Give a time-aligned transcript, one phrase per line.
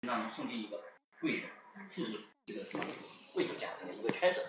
[0.00, 0.80] 让送进一个
[1.20, 1.50] 贵人、
[1.90, 2.12] 富足
[2.46, 2.64] 这个
[3.32, 4.46] 贵族家庭的一个圈子，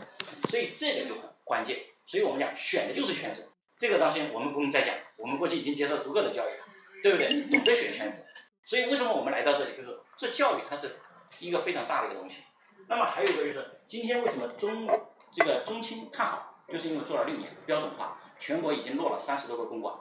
[0.49, 1.79] 所以这个就很关键。
[2.05, 6.65] 所以我们讲选的就是圈子，这个当心我们不用再讲，我们过去已经接受足够的教育了，
[7.03, 7.41] 对不对？
[7.49, 8.25] 懂得选圈子。
[8.63, 10.97] 所以为什么我们来到这里，就是做教育，它是
[11.39, 12.43] 一个非常大的一个东西。
[12.87, 14.87] 那么还有一个就是，今天为什么中
[15.33, 19.93] 这个中青看好，就是因为做了六年标准化，全国已经落了三十多个公馆，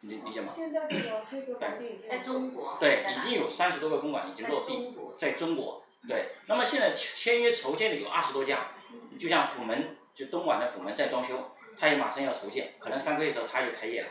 [0.00, 0.52] 理理解吗？
[0.54, 1.58] 现在这个黑格
[2.08, 2.76] 在中国。
[2.78, 5.82] 对，已经有三十多个公馆已经落地，在中国。
[6.06, 8.68] 对，那么现在签约筹建的有二十多家，
[9.18, 14.08] 就像虎门，就东莞的虎门在装修，它也马上要筹建，可能三个月之后它就开业了，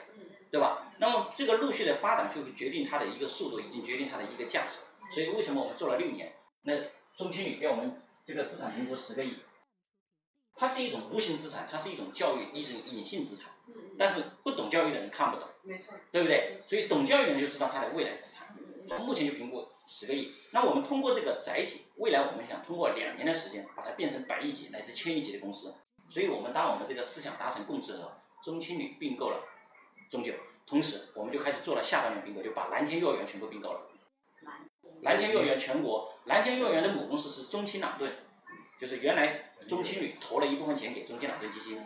[0.51, 0.83] 对吧？
[0.99, 4.79] 那么这个陆续的发展就会决定它的一个速度，已经决定它的一个价值。
[5.09, 6.33] 所以为什么我们做了六年？
[6.63, 6.73] 那
[7.15, 9.37] 中青旅给我们这个资产评估十个亿，
[10.55, 13.51] 它是一种无形资产，它是一种教育，一种隐性资产。
[13.97, 16.61] 但是不懂教育的人看不懂，没错，对不对？
[16.65, 18.47] 所以懂教育的人就知道它的未来资产。
[19.05, 25.75] 目前就评估十个亿，那我们通过这个载体，未来我们想通过两年的时间，把它变成百亿级乃至千亿级的公司。
[26.09, 29.43] 所以，我们当我们这个思想达成共识的时候，中青旅并购了
[30.09, 30.31] 中九，
[30.65, 33.81] 同时我们就开始做了下半年并购，就把蓝天幼儿园全部并购了。
[35.01, 38.09] 蓝天幼儿园全国，蓝天幼儿园的母公司是中青朗顿，
[38.79, 41.77] 就是原来中青旅投了一部分钱给中青朗顿基金，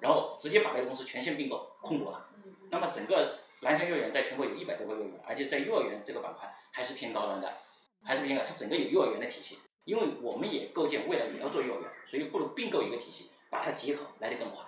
[0.00, 2.26] 然后直接把那个公司全线并购控股了。
[2.70, 3.38] 那么整个。
[3.60, 7.52] 蓝天幼儿园在全国有一百多个幼儿园，而且在幼儿园这个板块还是偏高端的，
[8.02, 8.42] 还是偏高。
[8.48, 14.64] 它整个有幼儿园的体系，因为我们也构建未来也要做幼儿园，所以不如并购一个体系，把它结合来得更快。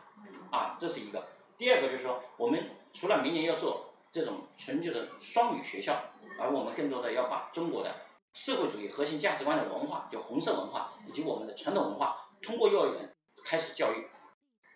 [0.50, 1.26] 啊，这是一个。
[1.56, 5.98] 第二个就是说，我们除了明年要做这种纯就的双语学校，
[6.38, 7.96] 而我们更多的要把中国的
[8.34, 13.10] 社会主义核心价值观的文化，就红色文化以及我们的传统文化，通过幼儿园
[13.42, 14.06] 开始教育，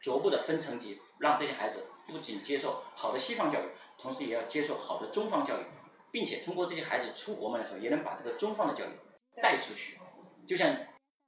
[0.01, 3.65] 逐步的分层级，让这些孩子不仅接受好的西方教育。
[3.99, 5.65] 同时也要接受好的中方教育，
[6.11, 8.91] 并且通过这些孩子出国门的时候，也能把这个中方的教育
[9.41, 9.99] 带出去。
[10.47, 10.77] 就像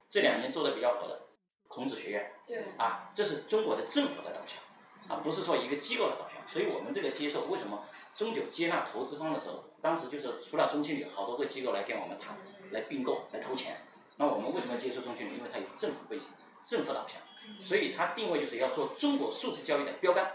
[0.07, 1.19] 这两年做的比较火的
[1.67, 2.31] 孔子学院，
[2.77, 4.61] 啊，这是中国的政府的导向，
[5.07, 6.47] 啊，不是说一个机构的导向。
[6.47, 7.83] 所以我们这个接受，为什么
[8.15, 12.37] 中九接纳投资方的时候，当时就是除了中青旅，好多个机构来跟我们谈，
[12.69, 13.77] 来并购，来投钱。
[14.17, 15.37] 那我们为什么接受中青旅？
[15.37, 16.27] 因为它有政府背景，
[16.67, 17.19] 政府导向，
[17.65, 20.31] 所以它定位就是要做中国素质教育的标杆。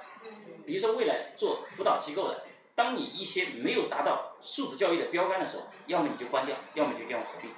[0.67, 7.51] 比如说，未来做辅导机构的，当你一些没有达到素质教育的标杆的时候，要么你就关掉，要么就跟我合并。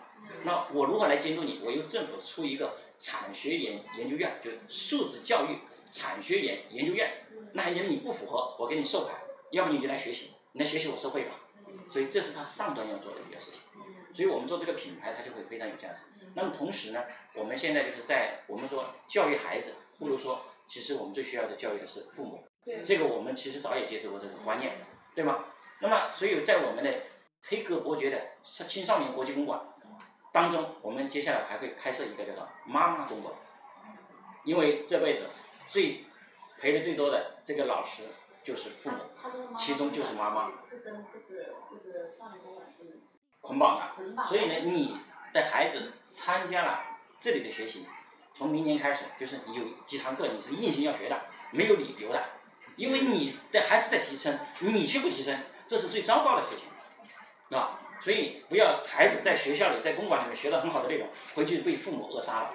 [0.43, 1.61] 那我如何来监督你？
[1.65, 5.59] 我由政府出一个产学研研究院，就素质教育
[5.91, 7.25] 产学研研究院。
[7.53, 9.15] 那你你不符合，我给你授牌，
[9.53, 11.37] 要不你就来学习，你来学习我收费吧。
[11.89, 13.61] 所以这是他上端要做的一个事情。
[14.13, 16.01] 所以我们做这个品牌，它就会非常有价值。
[16.35, 22.43] 那么同时呢，我们现在就是在我们说教育孩子，不如说，其实我们最需要的教育的是父母。
[22.85, 24.77] 这个我们其实早也接受过这个观念，
[25.15, 25.45] 对吗？
[25.81, 26.93] 那么，所以在我们的
[27.45, 29.61] 黑格伯爵的青少年国际公馆
[30.33, 33.33] 当中，我们接下来还会开设一个叫做妈妈公馆，
[34.43, 35.29] 因为这辈子
[35.69, 36.05] 最
[36.59, 38.05] 陪的最多的这个老师
[38.43, 38.97] 就是父母，
[39.59, 40.51] 其中就是妈妈。
[40.69, 43.01] 是跟这个这个少年公馆是
[43.43, 44.99] 捆绑的，所以呢，你
[45.33, 46.83] 的孩子参加了
[47.21, 47.87] 这里的学习，
[48.35, 51.21] 从明年开始就是有几堂课你是硬性要学的，
[51.53, 52.25] 没有理由的。
[52.77, 62.55] 因为你的孩子在提升，你却不提升，这是最糟糕的事情，啊，所以不要孩子在学校里、在公馆里面学到很好的内容，回去被父母扼杀了，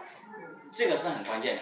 [0.73, 1.61] 这个是很关键的，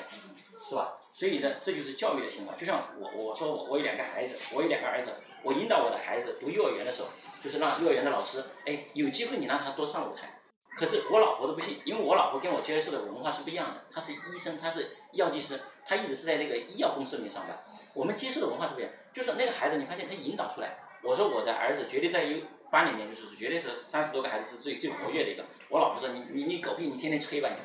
[0.70, 0.94] 是吧？
[1.14, 2.58] 所以呢，这就是教育的情况。
[2.58, 7.10] 就像我我说我我有两个孩子，我有两个儿子，我引导我的孩子读幼儿园的时候，
[7.44, 10.40] 就是让幼儿园的老师，哎，有机会你让他多上舞台。
[10.78, 17.58] 可是我老婆都不信，因为我老婆跟我接受的文化是不一样的，她是医生，她是药剂师，她一直是在那个医药公司里面上班。
[17.94, 20.78] 我们接受的文化是不一样，就是那个孩子，你发现他引导出来。
[21.02, 25.44] 我说我的儿子绝对在一班里面，就是绝对是三十多个孩子是最最活跃的一个。
[25.70, 27.56] 我老婆说你你你狗屁，你天天吹吧你。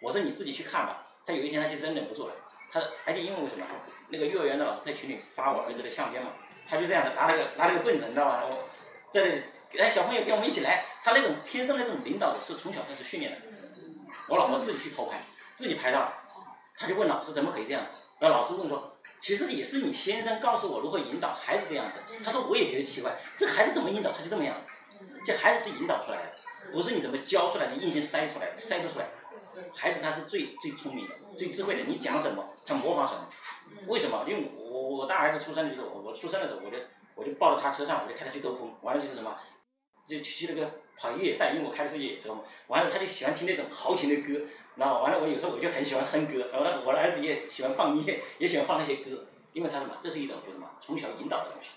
[0.00, 1.06] 我说你自己去看吧。
[1.24, 2.34] 他有一天他就真忍不住了，
[2.70, 3.66] 他而且因为为什么？
[4.08, 6.32] 那个幼儿园的老师在群里发我儿子的相片嘛，
[6.68, 8.44] 他就这样的拿了个拿了个棍子，你知道吧？
[8.44, 8.68] 我
[9.10, 9.42] 在那里，
[9.78, 13.38] 哎小朋友跟我们一起来，他那种天生的这种领导是从小开始训练的。
[14.28, 15.22] 我老婆自己去偷拍，
[15.54, 16.12] 自己拍到了，
[16.76, 17.82] 他就问老师怎么可以这样？
[18.18, 18.91] 然后老师问说。
[19.22, 22.24] 其实也是你先生告诉我如何引导孩子这样的。
[22.24, 24.56] 他说我也觉得奇怪，这孩子怎么引导他就这么样。
[25.24, 29.06] 这孩子是引导出来的，不是你怎么教出来的，硬性塞出来的，塞不出来。
[29.72, 31.84] 孩子他是最最聪明的，最智慧的。
[31.84, 33.28] 你讲什么，他模仿什么。
[33.86, 34.24] 为什么？
[34.28, 36.76] 因为我我大儿子出生的时候，我我出生的时候，我就
[37.14, 38.74] 我就抱到他车上，我就开他去兜风。
[38.82, 39.38] 完了就是什么，
[40.04, 40.68] 就去那个
[40.98, 42.40] 跑越野赛，因为我开的是越野车嘛。
[42.66, 44.44] 完了他就喜欢听那种豪情的歌。
[44.76, 51.68] 那完了，我有时候我就很喜欢哼歌，然后呢我的儿子也喜欢放音乐，也喜欢放那些歌，因为他什么，这是一种就什么从小引导的东西。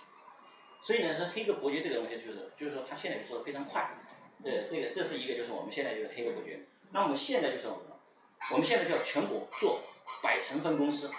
[0.82, 3.98] 所以呢，说黑格伯爵这个东西就是，就是说他现在就做的非常快，
[4.44, 6.66] 对，这个这是一个就是我们现在就是黑客伯爵。
[6.92, 9.82] 那我们现在就是我们现在就要全国做
[10.22, 11.12] 百城分公司。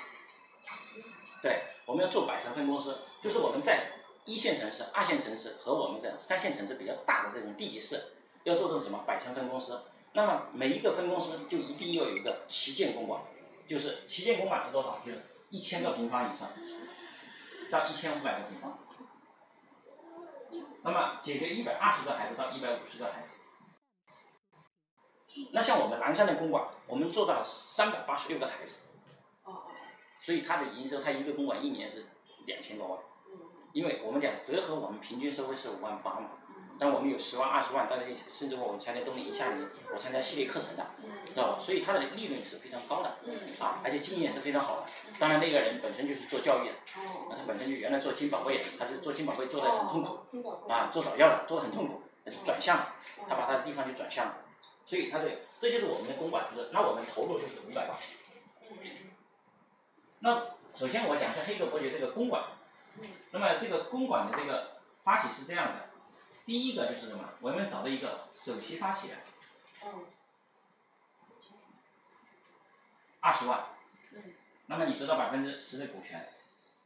[1.42, 3.90] 对，我们要做百城分公司，就是我们在
[4.24, 8.00] 一线城市、二线城市和我们在三线城市比较大的这种地级市，
[8.44, 9.82] 要做这种什么百城分公司。
[10.16, 13.20] 那么每一个分公司就一定要有一个旗舰公馆，
[13.68, 14.98] 就是旗舰公馆是多少？
[15.04, 15.20] 就是
[15.50, 16.48] 一千个平方以上，
[17.70, 18.78] 到一千五百个平方。
[20.82, 23.34] 那么解决一百二十个孩子到一百五十个孩子。
[25.52, 28.76] 那像我们南山的公馆，我们做到了三百八十六个孩子。
[30.22, 32.06] 所以它的营收，它一个公馆一年是
[32.46, 32.98] 两千多万。
[33.74, 36.30] 因为我们讲折合我们平均收费是五万八嘛。
[36.78, 40.86] 但我们有十万、二十万，但是甚至我们财联冬令营下年我参加系列课程的，
[41.24, 41.58] 知道吧？
[41.58, 43.16] 所以它的利润是非常高的，
[43.58, 44.86] 啊，而且经验是非常好的。
[45.18, 46.74] 当然那个人本身就是做教育的，
[47.30, 52.94] 那他本身就原来做金宝贝的，他是做金宝贝做的很痛苦，啊，做早教的做的很痛苦，他就转向了，
[53.28, 54.36] 他把他的地方就转向了。
[54.84, 57.96] 所以他这这就是我们的公馆，就是那我们投入就是五百万。
[60.18, 60.42] 那
[60.74, 62.44] 首先我讲一下黑客伯爵这个公馆，
[63.30, 65.85] 那么这个公馆的这个发起是这样的。
[66.46, 67.28] 第一个就是什么？
[67.40, 69.18] 我们找到一个首席发起人，
[73.18, 73.66] 二十万，
[74.66, 76.28] 那么你得到百分之十的股权，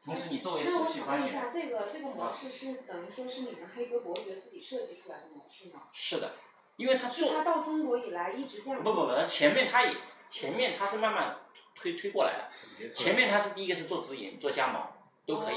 [0.03, 1.29] 同时你作为首席发起人。
[1.29, 5.83] 那我想问一下，这个这个模式是等于说是你们黑格伯爵自己设计出来的模式吗？
[5.93, 6.33] 是的，
[6.77, 7.35] 因为他做。
[7.35, 8.83] 他到中国以来一直这样。
[8.83, 9.95] 不不不，前面他也
[10.31, 11.37] 前面他是慢慢
[11.75, 12.39] 推推过来
[12.79, 14.83] 的，前面他是第一个是做直营做加盟。
[15.31, 15.57] 都可以，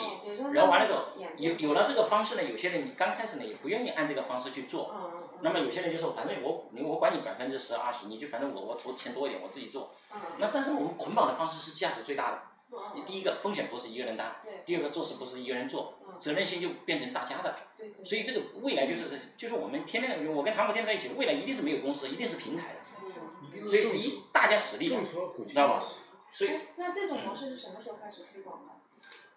[0.54, 1.00] 然后完了之后，
[1.38, 4.94] 有有了这个方式呢，有些人你刚开始呢也不愿意按这个方式去做，
[5.42, 9.92] 那么有些人就说，反正我你我管你百分之十二十，你就反正我我投钱多一点，我自己做。
[10.38, 12.42] 那但是我们捆绑的方式是价值最大的。
[12.96, 14.36] 你第一个风险不是一个人担，
[14.66, 17.56] 第二个做事不是一个人做，责任心就变成大家的。
[18.04, 19.02] 所以这个未来就是
[19.38, 22.80] 就是我们天天我跟唐博天在一起，未来一定是没有公司，一定是平台的。
[23.68, 24.98] 所以是一大家实力的，
[25.48, 25.84] 知道吧？
[26.34, 28.74] 所以那这种模式是什么时候开始推广的？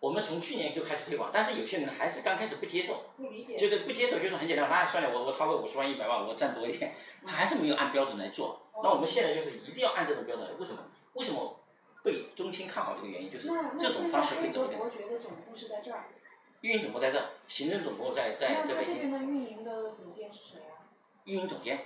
[0.07, 6.95] 我们从去年就开始推广，但是有些人还是刚开始不接受，不理解，就是不接受，就是很简单，那算了，我我掏个五十万一百万，我赚多一点，
[7.27, 8.63] 他还是没有按标准来做。
[8.85, 10.79] 那我们现在就是一定要按这种标准来，为什么？
[11.15, 11.59] 为什么
[12.05, 14.69] 被中青看好的一个原因就是这种方式会走。
[14.71, 16.05] 那伯爵的总部是在这儿。
[16.61, 18.79] 运营总部在这，行政总部在在这边。
[18.79, 20.87] 那这边的运营的总监是谁啊？
[21.25, 21.81] 运营总监。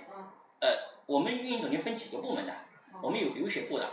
[0.59, 0.69] 呃，
[1.07, 2.53] 我们运营总监分几个部门的，
[3.01, 3.89] 我们有留学部的。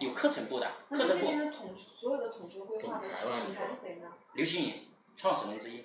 [0.00, 1.26] 有课程部的，课程部。
[1.52, 4.08] 统所有的统筹规划的总裁是谁呢？
[4.32, 5.84] 刘新颖，创始人之一。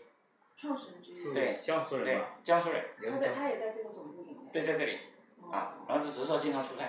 [0.58, 1.34] 创始人之一。
[1.34, 2.06] 对，江苏人。
[2.06, 2.86] 对，江苏人。
[3.12, 4.38] 他在，他也在这个总部里面。
[4.54, 5.00] 对，在这里。
[5.52, 6.86] 啊，然后只是说经常出差。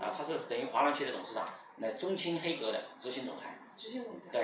[0.00, 1.46] 啊，他是等于华南区的董事长，
[1.76, 3.58] 那中青黑格的执行总裁。
[3.76, 4.28] 执行总裁。
[4.32, 4.40] 对。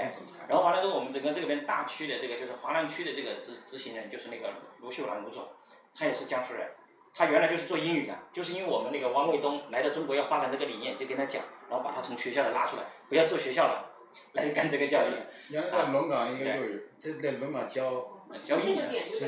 [0.46, 5.48] 然后完了之后，我们整个这边大区的这个就是华南区的这个执执行人，就是那个卢秀兰卢总，
[5.94, 6.70] 他也是江苏人。
[7.14, 13.92] 他原来就是做英语的，就是因为我们那个王卫东来到中国要发展这个理念，就跟他讲，然后把他从学校里拉出来，不要做学校了，
[14.32, 15.12] 来干这个教育。
[15.50, 18.78] 原来在龙岗一个幼儿园，在在龙岗教教英语。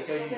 [0.05, 0.31] 教英语。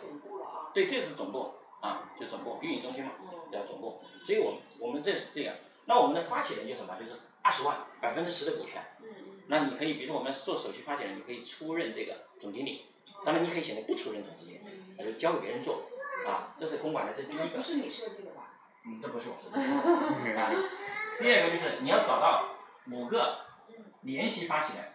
[0.00, 0.70] 总部了啊。
[0.74, 3.12] 对，这是总部啊，就总部运营中心嘛，
[3.52, 4.00] 叫总部。
[4.24, 5.54] 所以我们我们这是这样，
[5.86, 7.12] 那我们的发起人就什么，就是
[7.42, 8.82] 二十万，百分之十的股权。
[9.02, 9.24] 嗯嗯。
[9.48, 12.86] 那你可以，比如说我们做首席发起人，你可以出任这个总经理，
[13.24, 14.60] 当然你可以选择不出任总经理，
[14.96, 15.82] 那就交给别人做。
[16.26, 17.44] 啊，这是公馆的这第一个。
[17.56, 18.54] 不是你设计的吧？
[18.86, 19.62] 嗯，这不是我设计的。
[21.22, 22.48] 啊，第二个就是你要找到
[22.90, 23.38] 五个
[24.00, 24.92] 联席发起人。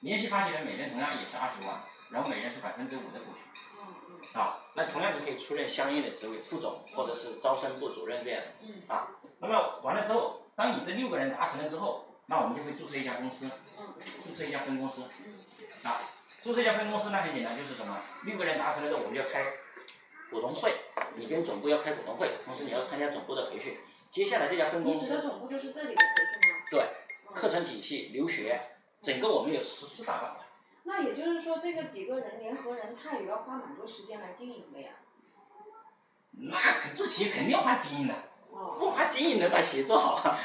[0.00, 1.80] 联席发起人每人同样也是二十万，
[2.10, 4.38] 然后每人是百分之五的股权。
[4.38, 8.46] 啊，那同样你可以出任相应的职位，副总或者是招生部主任这样的。
[8.60, 8.82] 嗯。
[8.86, 9.08] 啊，
[9.38, 13.50] 那么完了之后，当你这六个人达成了之后，那我们就会注册一家公司。
[13.78, 13.94] 嗯。
[14.26, 15.02] 注册一家分公司。
[15.24, 15.40] 嗯。
[15.82, 16.02] 啊。
[16.42, 19.44] 注册一家分公司那很简单，就是什么，六个人达成了之后，我们要开
[20.30, 20.72] 股东会，
[21.16, 23.78] 你跟总部要开股东会，同时你要参加总部的培训。
[24.10, 25.02] 接下来这家分公司。
[25.04, 26.58] 你指的总部就是这里的培训吗？
[26.70, 26.88] 对，
[27.34, 28.60] 课程体系、留学，
[29.02, 30.46] 整个我们有十四大板块。
[30.84, 34.90] 那也就是说，这个几个人联合人，他也要花蛮多时间来经营的呀。
[36.32, 38.14] 那做企业肯定要花经营的，
[38.50, 40.38] 不花经营能把企业做好啊？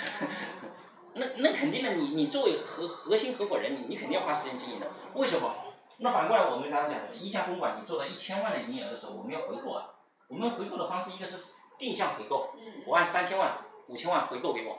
[1.16, 4.92] 那那肯定的，你你作为核核心合伙人，你你肯定要花时间经营的。
[5.14, 5.54] 为什么？
[6.00, 9.86] 那反过来，我们刚才讲的，一家公馆你做到一千万的营业额的时候，我们要回购啊。
[10.28, 11.38] 我们回购的方式，一个是
[11.78, 12.54] 定向回购，
[12.86, 14.78] 我按三千万、五千万回购给我；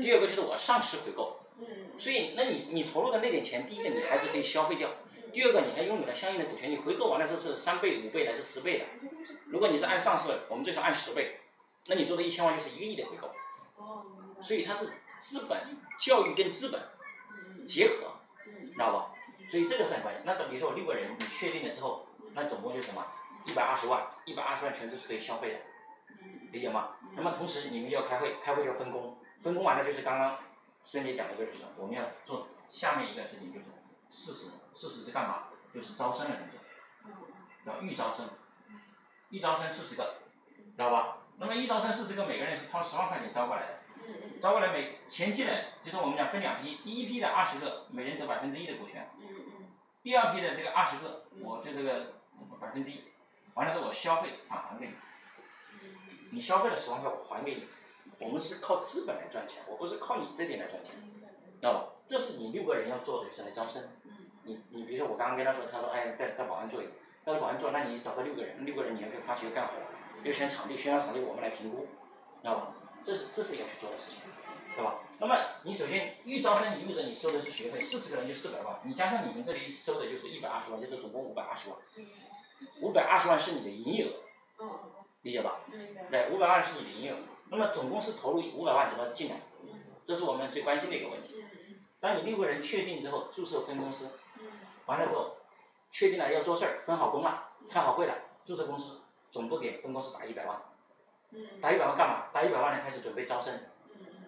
[0.00, 1.40] 第二个就是我上市回购。
[1.98, 4.90] 所以，那你你投入的那点钱，第一个你还是可以消费掉，
[5.32, 6.70] 第二个你还拥有了相应的股权。
[6.70, 8.84] 你回购完了之后是三倍、五倍还是十倍的？
[9.46, 11.40] 如果你是按上市，我们最少按十倍，
[11.86, 13.30] 那你做的一千万就是一个亿的回购。
[14.42, 15.58] 所以它是资本、
[15.98, 16.80] 教育跟资本
[17.66, 18.12] 结合，
[18.44, 19.14] 知道吧？
[19.50, 20.22] 所以这个是很关键。
[20.26, 23.06] 那比如说我六个人，你确定了之后，那总共就是什么？
[23.46, 25.62] 一百二十万，一百二十万全都是可以消费的，嗯
[26.56, 26.96] 理解吗？
[27.14, 30.38] 那么同时你们要开会，开会要分工，分工完了就是刚刚
[30.86, 33.66] 孙姐讲的就是我们要做下面一个事情就是
[34.08, 35.48] 事实，事实是干嘛？
[35.74, 36.60] 就是招生的工作，
[37.04, 37.12] 嗯
[37.66, 38.30] 要预招生，
[39.28, 40.14] 预招生四十个，
[40.74, 41.18] 知道吧？
[41.36, 45.52] 那么预招生四十个，每个人是掏十万块钱招过来的，招过来每前期的，
[45.84, 49.10] 就是我们讲分两批，第一批的二十个，每人得百分之一的股权，
[50.02, 52.14] 第二批的这个二十个，我就这个
[52.58, 53.04] 百分之一，
[53.52, 54.94] 完了之后我消费返还给你，
[56.36, 57.66] 你消费了十万块我还给你，
[58.20, 60.92] 我们是靠资本来赚钱，我不是靠你这点来赚钱，
[61.58, 61.84] 知道吧？
[62.06, 63.82] 这是你六个人要做的，就是来招生。
[64.42, 66.92] 你你比如说我刚刚跟他说，他说哎在在保安做一个，
[67.24, 69.72] 要是保安做，那你找到六个人，六个人你要去花钱干活，
[70.22, 71.86] 要选场地，选好场地我们来评估，
[72.42, 72.74] 知道吧？
[73.02, 74.20] 这是这是要去做的事情，
[74.76, 74.98] 对吧？
[75.18, 81.78] 那么你首先预招生意味着你收的是学费，四十个人就四百万，你加上你们这里收的就是一百二十万，就是总共五百二十万，
[82.82, 84.12] 五百二十万是你的营业额，
[84.60, 84.70] 嗯
[85.26, 85.58] 理解吧？
[86.08, 87.16] 对，五百万是你的营业额，
[87.50, 89.40] 那么总公司投入五百万怎么进来？
[90.04, 91.44] 这是我们最关心的一个问题。
[91.98, 94.08] 当你六个人确定之后，注册分公司，
[94.86, 95.38] 完了之后，
[95.90, 98.14] 确定了要做事儿，分好工了，开好会了，
[98.44, 99.00] 注册公司，
[99.32, 100.62] 总部给分公司打一百万，
[101.60, 102.26] 打一百万干嘛？
[102.32, 103.52] 打一百万呢，开始准备招生。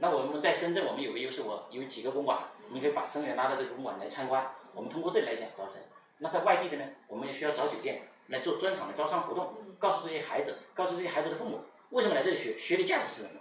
[0.01, 2.41] 那我们在深圳，我们有个优势，我有几个公馆，
[2.71, 5.81] 你可以把生源拉到这个公馆来参观，我们通过这里来讲招生。
[6.19, 13.41] 那在外地的呢，我们也需要找酒店来做专场的招商活动，告诉这些孩子，告诉这些孩子的父母，为什么来这里学，学的价值是什么？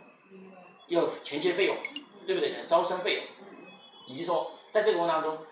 [0.87, 1.77] 要有前期的费用，
[2.25, 2.65] 对不对？
[2.65, 3.23] 招生费用，
[4.07, 5.45] 以及说在这个过程当中，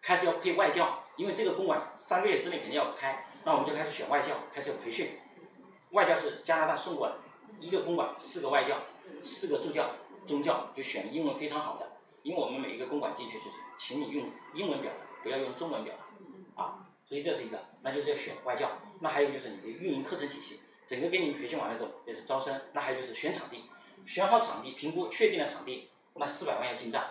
[0.00, 5.18] 开始要配外教，因为这个公馆三个月之内肯定要开，那我们就开始选外教，开始有培训。
[5.90, 7.14] 外教是加拿大送过来，
[7.58, 8.78] 一个公馆四个外教，
[9.22, 9.90] 四个助教，
[10.26, 11.86] 中教就选英文非常好的，
[12.22, 15.92] 因为我们每一个公馆进去就是请你用英文表达，不要用中文表
[16.56, 18.70] 达，啊，所以这是一个，那就是要选外教。
[19.00, 23.64] 那还有就是你的运营课程体系，整个给你们培训完了之后就是招生，那还有就是选场地，
[24.06, 27.04] 选好场地，评估确定了场地，那四百万要进账，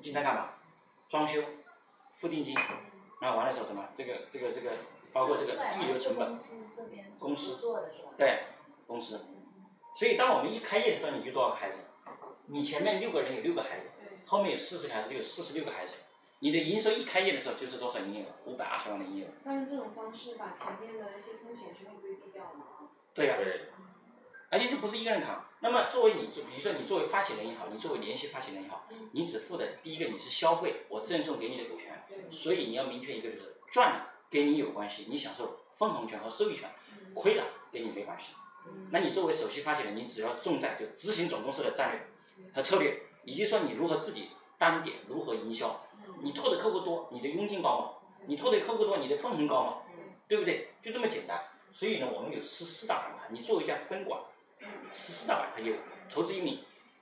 [0.00, 0.54] 进账干嘛？
[1.08, 1.40] 装修，
[2.16, 2.52] 付定金，
[3.20, 3.88] 然后完了之后什么？
[3.96, 4.72] 这个这个这个
[5.12, 6.36] 包括这个预留成本。
[6.36, 8.08] 公司这边公司做的是吧？
[8.18, 8.40] 对，
[8.88, 9.24] 公司。
[9.96, 11.78] 所以当我们一开业的时候，你就多少个孩子？
[12.46, 13.86] 你前面六个人有六个孩子，
[14.26, 15.94] 后面有四十个孩子就有四十六个孩子。
[16.40, 18.26] 你的营收一开业的时候就是多少营业额？
[18.44, 19.28] 五百二十万的营业额。
[19.44, 22.64] 那用这种方式把前面的一些风险全部规避掉了吗？
[23.14, 23.68] 对呀、对，
[24.50, 25.46] 而且这不是一个人扛。
[25.60, 36.68] 那么作为你，就比如说你作为发起人也好，你作为联系发起人也好，你只付的第一个你是消费，我赠送给你的股权，所以你要明确一个就是赚了跟你有关系，你享受分红权和收益权，
[37.14, 38.34] 亏了跟你没关系。
[38.90, 45.83] 那你作为首席发起人，你只要重在就执行总公司的战略和策略，以及说你如何自己单点如何营销，
[46.22, 47.90] 你拓的客户多，你的佣金高嘛，
[48.26, 49.76] 你拓的客户多，你的分红高嘛，
[50.28, 50.68] 对不对？
[50.82, 51.38] 就这么简单。
[51.72, 54.20] 所以呢，我们有十四大板块，你作为一家分管，
[54.92, 55.76] 十四大板块业务，
[56.08, 56.58] 投资移民。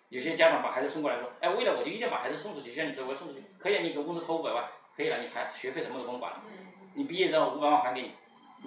[0.08, 4.64] 有些家长把孩子送过来说，哎，为了我就一定要把孩子送出去，像你说我要送出去，可以啊，你给公司投五百万，
[4.96, 6.42] 可以了，你还学费什么都不用管了，
[6.94, 8.12] 你毕业之后五百万还给你，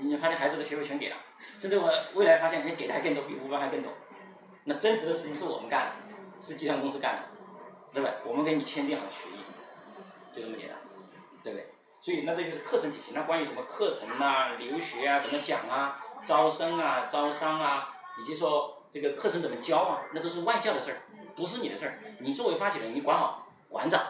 [0.02, 1.18] 你发现孩子的学费全给了，
[1.60, 3.92] 甚至我未来发现你给的还更多，比五百还更多，
[4.64, 5.92] 那增值的事情是我们干的，
[6.42, 7.22] 是集团公司干的，
[7.94, 8.16] 对不对？
[8.26, 9.40] 我们跟你签订好协议，
[10.36, 10.78] 就这么简单，
[11.44, 11.70] 对不对？
[12.02, 13.14] 所以那这就是课程体系。
[13.16, 21.02] 那关于什么课程啊、留学啊、怎么讲啊、招生啊、招商啊，以及说这个课程怎么教啊，那都是外教的事儿，
[21.36, 22.00] 不是你的事儿。
[22.20, 24.04] 你作为发起人，你管好馆长，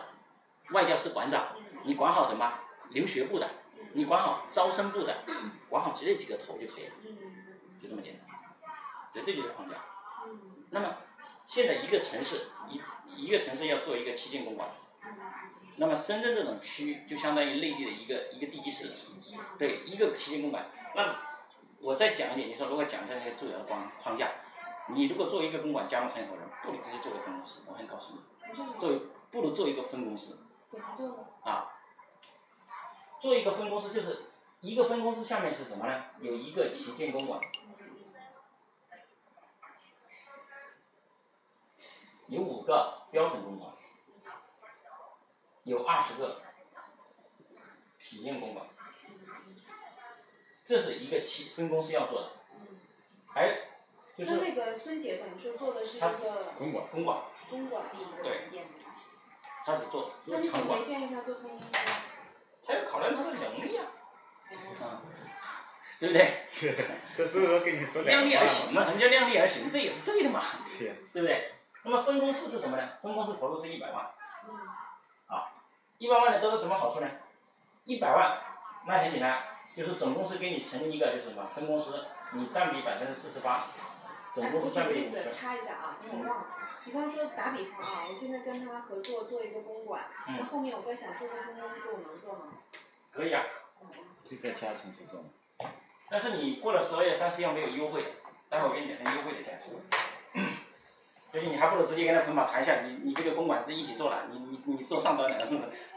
[0.71, 3.49] 外教是馆长，你管好什么留学部的，
[3.93, 5.23] 你管好招生部的，
[5.69, 6.93] 管好这几个头就可以了，
[7.81, 8.25] 就这么简单。
[9.13, 9.77] 所以这就是框架。
[10.71, 10.97] 那么
[11.47, 12.81] 现在一个城市一
[13.15, 14.67] 一个城市要做一个旗舰公馆。
[15.77, 18.91] 那么深圳这种区域就相当于内地的一个一个地级市，
[19.59, 20.65] 对，一个旗舰公馆。
[20.95, 21.17] 那
[21.79, 24.31] 我再讲一点，你说如果讲一下那个住宅的框框架，
[24.87, 28.91] 你如果做一个公馆加盟参与合伙人，不如直接做个分公司，我先告诉你，做
[29.31, 30.39] 不如做一个分公司
[30.69, 31.15] 怎么做的？
[31.43, 31.71] 啊。
[33.19, 34.25] 做一个分公司就是
[34.61, 36.05] 一个分公司下面是什么呢？
[36.21, 37.41] 有一个旗舰公馆，
[42.27, 43.73] 有五个标准公馆。
[45.65, 46.41] 有二十个
[47.99, 48.65] 体验公馆，
[50.63, 52.29] 这是一个企分公司要做的，
[53.27, 53.49] 还
[54.17, 58.65] 就是那那个孙姐等于说做的是一她个公馆，公馆，公馆，的一个对旗舰
[59.65, 61.65] 他只做那你怎场馆么没，建议他做分公司？
[62.65, 63.85] 他要考量他的能力啊，
[64.81, 65.01] 啊
[65.99, 66.45] 对不对？
[67.13, 69.67] 这这我跟你说 两量力话而行嘛，什么叫量力而行？
[69.69, 70.43] 这也是对的嘛，
[70.77, 71.53] 对，对不对？
[71.83, 72.89] 那么分公司是什么呢？
[73.01, 74.13] 分公司投入是一百万，啊，
[75.97, 77.09] 一百万的得到什么好处呢？
[77.85, 78.37] 一百万，
[78.85, 79.43] 那很简单，
[79.75, 83.67] 就是总公司给你成立一个就是什么分公司，你占比百分之四十八，
[84.33, 85.39] 总哎，公司我举个例子占比五十。
[85.39, 86.47] 插一下啊，因为我忘了。
[86.83, 92.53] 比方说打比方啊，我现在跟他合作做一个公馆，嗯那后面我再想做个分公司，我能做吗？
[93.13, 93.43] 可以啊，
[94.27, 95.29] 可以在其他城市做吗？
[96.09, 98.15] 但是你过了十二月三十号没有优惠，
[98.49, 99.79] 待会儿我给你讲讲优惠的价格。
[101.35, 105.45] 所以你还不如直接跟那捆绑谈一下，你你这个公馆就一起做了，你你你做上班的，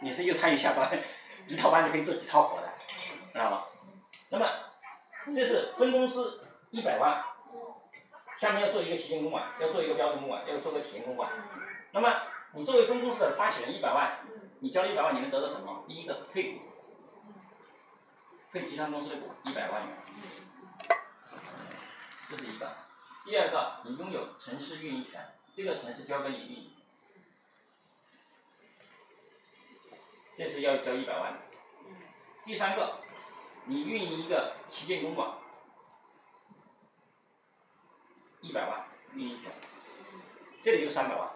[0.00, 0.90] 你是又参与下班，
[1.46, 2.68] 一套班就可以做几套活的，
[3.32, 3.66] 知道吧？
[4.30, 4.50] 那么
[5.32, 6.40] 这是分公司
[6.72, 7.22] 一百万，
[8.36, 11.30] 下面要做一个旗舰公馆，要做一个标准公馆，要做个体验公馆。
[11.92, 12.12] 那么
[12.54, 14.18] 你作为分公司的发起人一百万，
[14.58, 15.84] 你交了一百万，你能得到什么？
[15.86, 16.62] 第一个配股，
[18.52, 19.96] 配集团公司的股一百万元，
[22.28, 22.87] 这是一个。
[23.28, 26.72] 第二个，你拥有城市运营权，这个城市交给你运营，
[30.34, 31.40] 这是要交一百万的。
[32.46, 33.00] 第三个，
[33.66, 35.30] 你运营一个旗舰公馆，
[38.40, 39.52] 一百万运营权，
[40.62, 41.30] 这里就三百万。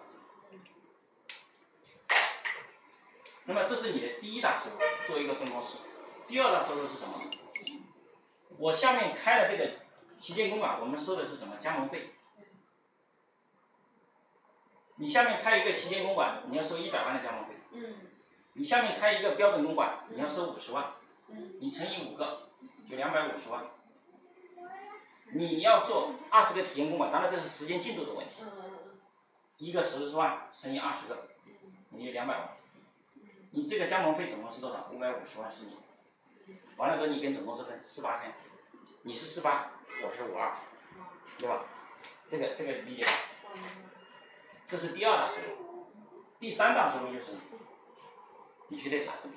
[3.45, 5.77] 那么这是你的第一大收入，作为一个分公司。
[6.27, 7.21] 第二大收入是什么？
[8.57, 9.82] 我下面开了这个
[10.23, 11.57] 旗舰公馆，我们收的是什么？
[11.59, 12.11] 加盟费。
[14.95, 17.55] 你下面开一个旗舰公馆，你要收一百万的加盟费。
[17.73, 17.95] 嗯
[18.53, 20.93] 你下面开一个标准公馆，你要收五十万，
[21.27, 22.47] 嗯你乘以五个，
[22.89, 23.65] 就两百五十万。
[25.33, 28.97] 你要做二十个体验公馆，当然这是时间进度的问题，嗯
[29.57, 31.27] 一个十万乘以二十个，
[31.89, 32.57] 你就两百万。
[33.51, 34.89] 你这个加盟费总共是多少？
[34.89, 35.75] 五百五十万是你。
[36.77, 38.31] 完了之后你跟总公司分四八分，
[39.01, 39.71] 你是四八，
[40.01, 40.53] 我是五二，
[41.37, 41.63] 对吧？
[42.29, 43.11] 这个这个理解吧？
[44.67, 45.91] 这是第二大收入，
[46.39, 47.33] 第三大收入就是
[48.69, 49.35] 你须得拿这个，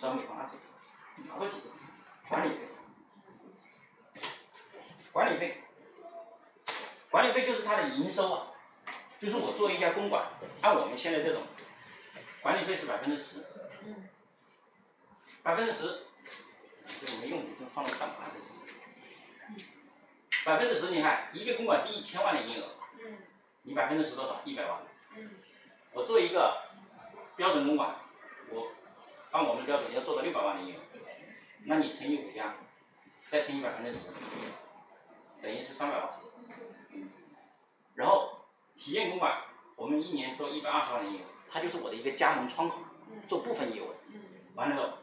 [0.00, 1.70] 找美方拿这个，拿过几个
[2.28, 2.68] 管理费，
[5.12, 5.62] 管理费，
[7.10, 8.46] 管理费就是它的营收啊，
[9.20, 10.26] 就是我做一家公馆，
[10.62, 11.42] 按我们现在这种，
[12.40, 13.44] 管理费是百分之十，
[13.84, 14.08] 嗯
[15.42, 16.04] 百分之十，
[17.04, 18.14] 这个没用，你这放着干嘛？
[18.32, 18.46] 这是，
[20.44, 22.68] 百分之十，你看一个公馆是一千万的营业额，
[23.04, 23.18] 嗯
[23.62, 24.40] 你百分之十多少？
[24.44, 24.80] 一百万。
[25.16, 25.30] 嗯
[25.92, 26.62] 我做一个
[27.36, 27.94] 标准公馆，
[28.48, 28.72] 我
[29.30, 30.80] 按我们的标准要做到六百万的营业额，
[31.64, 32.54] 那你乘以五家，
[33.28, 34.08] 再乘以百分之十，
[35.42, 36.10] 等于是三百万。
[37.94, 39.44] 然后体验公馆，
[39.76, 42.78] 我们一年做一百二十万的营业额，它就是我的一个加盟窗口，
[43.28, 43.94] 做部分业务。
[44.08, 44.22] 嗯
[44.54, 44.98] 完了之后，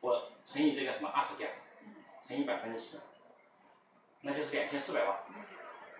[0.00, 1.46] 我乘以这个什么二十家，
[2.26, 2.98] 乘以百分之十，
[4.20, 5.16] 那就是两千四百万，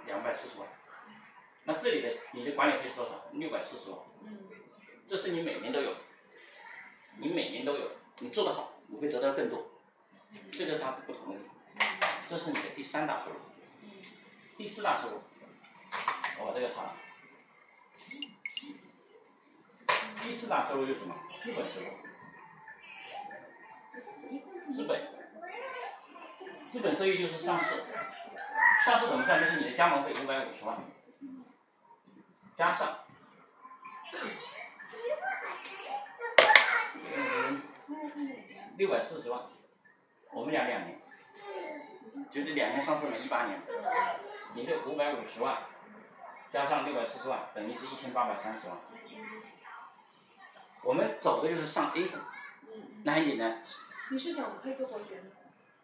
[0.07, 0.69] 两百四十万。
[1.65, 3.27] 那这里的你的管理费是多少？
[3.33, 3.99] 六百四十万。
[4.25, 4.49] 嗯
[5.07, 5.95] 这是你每年都有，
[7.17, 9.71] 你每年都有，你做得好，你会得到更多，
[10.53, 13.37] 这个是它不同的地方，这是你的第三大收入，
[14.59, 15.23] 第四大收入，
[16.41, 16.95] 我把这个擦了，
[20.23, 21.15] 第四大收入就是什么？
[21.35, 21.87] 资本收入，
[24.67, 25.09] 资本，
[26.69, 27.83] 资本收益就是上市，
[28.85, 29.41] 上市怎么算？
[29.41, 30.77] 就是你的加盟费五百五十万，
[32.55, 32.99] 加上。
[38.77, 39.41] 六百四十万，
[40.31, 41.01] 我们俩两年，
[42.31, 43.61] 就是两年上市嘛，一八年，
[44.55, 45.63] 你这五百五十万，
[46.53, 48.77] 加上六百四十万，等于是一千八百三十万。
[50.83, 52.19] 我们走的就是上 A 股，
[53.05, 53.65] 那很简单，
[54.11, 55.31] 你是讲黑哥伯爵吗？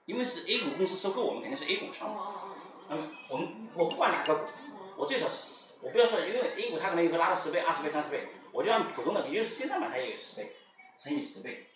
[0.07, 2.15] 因为是 A 股公司收购我们，肯定是 A 股哦上的。
[2.15, 2.51] 哦哦
[2.87, 4.49] 那么我们我不管哪个股，哦
[4.97, 10.55] 我最少十，我不要说，因为 A 股它可能有个拉到十倍、二十倍、三十倍，我就按普通的，也就是新三板它也有十倍，
[11.03, 11.67] 乘以十倍，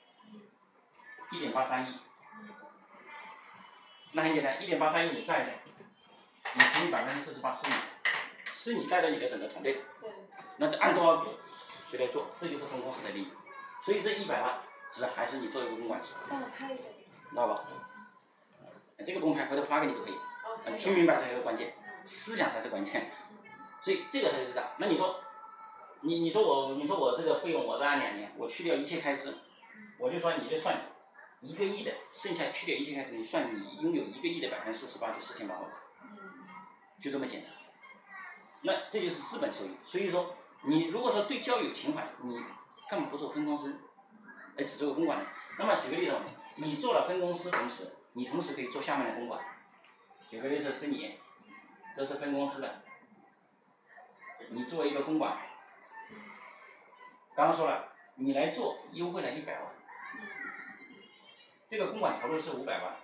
[1.32, 1.94] 一点八三亿。
[4.12, 5.52] 那很简单，一点八三亿你算一下，
[6.54, 7.74] 你乘以百分之四十八是你，
[8.54, 9.80] 是你带着你的整个团队
[10.58, 11.30] 那就按多少股
[11.90, 12.26] 谁来做？
[12.40, 13.28] 这就是分公司的利益。
[13.84, 14.58] 所以这一百万
[14.90, 16.82] 只还是你做一个公关值，那我拍一下。
[17.30, 17.64] 知道吧？
[19.04, 20.14] 这个公开回头发给你都可以。
[20.14, 23.10] 哦，呃听明白才是关键，思想才是关键，
[23.82, 24.68] 所以这个才是这样。
[24.78, 25.20] 那你说，
[26.00, 29.34] 你你说我你说我这个费用我再按两年，我去掉一切开支，
[29.98, 30.80] 我就说你就算
[31.40, 35.70] 一个亿的，剩下去掉一切开支，你算你拥有一个亿的百分之四十八就四千八百万，
[36.02, 36.18] 嗯
[37.00, 37.50] 就这么简单。
[38.62, 39.76] 那这就是资本收益。
[39.86, 42.42] 所以说，你如果说对交有情怀，你
[42.90, 43.72] 干嘛不做分公司，
[44.56, 45.26] 而只做个公管呢？
[45.58, 46.16] 那么举个例子，
[46.56, 49.40] 你做了分公司同时，你同时可以做下面的公馆。
[50.28, 51.20] 举个例子是你，
[51.94, 52.82] 这是分公司的，
[54.48, 55.38] 你做一个公馆，
[57.36, 59.72] 刚刚说了，你来做优惠了一百万，
[61.68, 62.96] 这个公馆投入是五百万，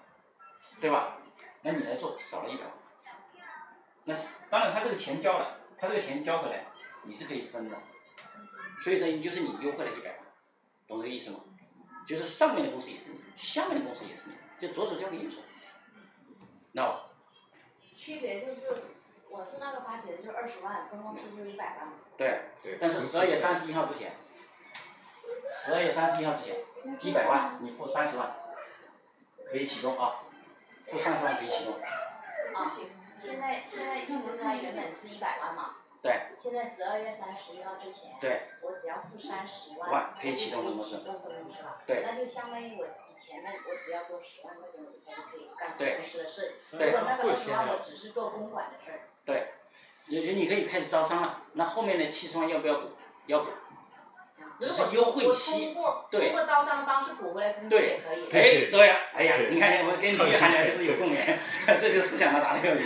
[0.80, 1.16] 对吧？
[1.62, 2.72] 那你来做少了一百万。
[4.02, 6.66] 那是当然，他这个钱交了，他这个钱交回来，
[7.04, 7.78] 你是可以分的。
[8.82, 10.18] 所以等于就是你优惠了一百万，
[10.88, 11.38] 懂这个意思吗？
[12.04, 15.38] 就是上面的公司也是你，下面的公司也是你，就左手交给右手。
[16.72, 17.00] 那
[17.96, 18.82] 区别就是，
[19.28, 21.88] 我是那个发起人就二十万，分公司就一百万。
[22.16, 22.78] 对，对。
[22.80, 24.12] 但是十二月三十一号之前，
[25.50, 26.56] 十二月三十一号之前，
[27.00, 28.34] 一百万你付三十万，
[29.46, 30.22] 可以启动啊，
[30.84, 31.74] 付三十万可以启动。
[31.74, 32.70] 啊，
[33.18, 35.76] 现在现在意思是它原本是一百万嘛？
[36.02, 36.28] 对。
[36.36, 38.16] 现在十二月三十一号之前。
[38.20, 38.48] 对。
[38.60, 39.90] 我只要付三十万。
[39.90, 40.98] 万可以启动分公司。
[40.98, 41.80] 启动分公司了。
[41.86, 42.02] 对。
[42.04, 46.52] 那就相当于我以前面，我只要做十万块钱，我就可以干对公司的事。
[46.76, 46.90] 对。
[46.90, 49.08] 如果那个二十万，我只是做公管的事儿。
[49.24, 49.48] 对。
[50.06, 52.88] 也就你可以开始招商了，那后面的七十万要不要补？
[53.26, 53.50] 要补。
[54.60, 55.74] 只是优惠期。
[56.10, 56.26] 对。
[56.26, 58.24] 通过招商的方式补回来工资也可以。
[58.26, 61.18] 哎，对呀，哎呀，你看我跟李玉涵俩就是有共鸣，
[61.66, 62.82] 这就是思想的达到有理。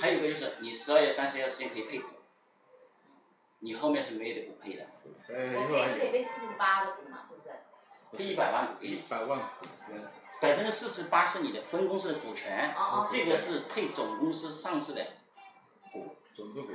[0.00, 2.08] 还有一个就是，你十二月三十一号之前可以配股，
[3.60, 4.84] 你后面是没有得补配的。
[5.04, 5.10] 我
[5.68, 7.54] 可以是可以配四十八的股嘛，是不是？
[8.16, 8.84] 配一百万股。
[8.84, 9.44] 一百万股。
[10.40, 15.06] 百分之四十八是你的分公司的股权，哦这个是配总公司上市的
[15.92, 16.72] 股，种子股。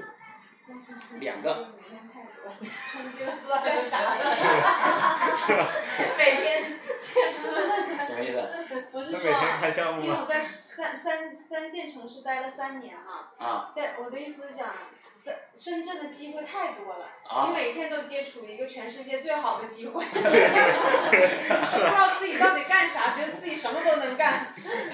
[1.19, 1.73] 两个。
[2.85, 4.15] 冲击了不知道 干啥。
[6.17, 6.63] 每天
[9.07, 9.31] 是说，
[10.01, 13.29] 因为我在三三三线城市待了三年嘛。
[13.37, 13.71] 啊。
[13.75, 14.73] 在我的意思是讲，
[15.23, 24.47] 深深圳的机会太多了，啊、你每天都接触一个全世界最好的机会， 不知道自己到底干啥，觉得自己什么都能干。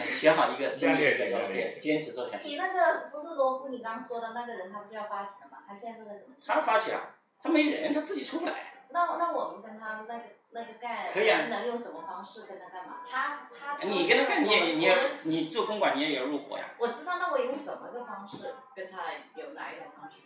[0.04, 1.38] 选好一个战略这个
[1.80, 2.48] 坚持做下去。
[2.48, 5.60] 你那个不是罗夫，你刚说的那个人，他不是要发起了吗？
[5.68, 6.36] 他现在是在什么？
[6.46, 7.00] 他发起了，
[7.42, 8.54] 他没人，他自己出不来。
[8.90, 10.24] 那那我们跟他那个
[10.54, 11.48] 那个干，可以啊。
[11.50, 12.98] 能用什么方式跟他干嘛？
[13.10, 13.84] 他他。
[13.84, 16.66] 你跟他干，你也你也你做公馆，你也要入伙呀。
[16.78, 19.00] 我知道，那我用什么个方式跟他
[19.36, 20.18] 有哪一种方式？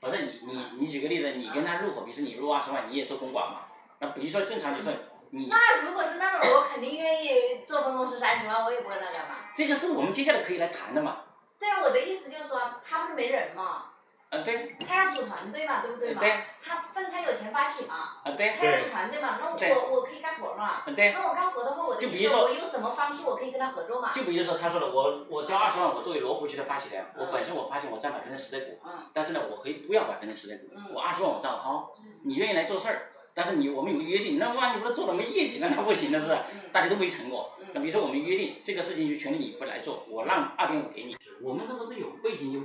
[0.00, 3.62] 不是你你你举个例子，你跟他入伙，比如说你入二十万，你也做公馆嘛？
[3.98, 4.90] 那比如说正常就是
[5.30, 5.46] 你。
[5.46, 9.36] 那如果是那种，我肯定愿意做分公司三十万，我也不会那干嘛。
[9.54, 11.24] 这个是我们接下来可以来谈的嘛？
[11.58, 13.92] 对啊，我的意思就是说，他不是没人嘛。
[14.36, 14.76] 啊对。
[14.86, 16.20] 他要组团队嘛，对不对嘛？
[16.20, 16.30] 对。
[16.62, 17.94] 他，但他有钱发起嘛。
[18.24, 18.56] 啊对。
[18.58, 20.82] 他要组团队嘛，那我我可以干活嘛。
[20.94, 21.12] 对。
[21.12, 24.12] 那我干活的话，我就比如说我用什么方式我可以跟他合作嘛？
[24.12, 28.92] 就比如说他说的，我我交二十万，我作为罗湖区的发起人，我本身我发现我占百分之十的股，嗯。
[29.12, 30.94] 但是呢，我可以不要百分之十的股，嗯。
[30.94, 36.38] 我二十万我照掏，你愿意来做事儿，但是你我们有个约定，那万一不是做了没业绩，那那不行的是不是？
[36.72, 37.52] 大家都没成果。
[37.72, 42.60] 那比如说我们约定这个事情就全力以赴来做，我让二点五给你，我们这个是有背景有。